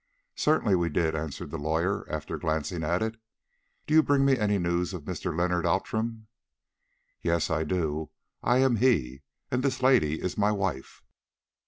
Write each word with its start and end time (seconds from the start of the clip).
"Certainly 0.35 0.77
we 0.77 0.89
did," 0.89 1.13
answered 1.15 1.51
the 1.51 1.59
lawyer 1.59 2.07
after 2.09 2.39
glancing 2.39 2.83
at 2.83 3.03
it. 3.03 3.17
"Do 3.85 3.93
you 3.93 4.01
bring 4.01 4.25
me 4.25 4.35
any 4.35 4.57
news 4.57 4.95
of 4.95 5.03
Mr. 5.03 5.31
Leonard 5.37 5.63
Outram?" 5.63 6.25
"Yes, 7.21 7.51
I 7.51 7.63
do. 7.63 8.09
I 8.41 8.57
am 8.57 8.77
he, 8.77 9.21
and 9.51 9.61
this 9.61 9.83
lady 9.83 10.19
is 10.19 10.39
my 10.39 10.51
wife." 10.51 11.03